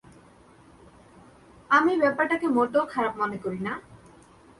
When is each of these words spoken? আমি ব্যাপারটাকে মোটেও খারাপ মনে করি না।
আমি 1.69 1.93
ব্যাপারটাকে 1.97 2.47
মোটেও 2.47 2.83
খারাপ 2.85 3.13
মনে 3.17 3.37
করি 3.37 3.59
না। 3.59 3.73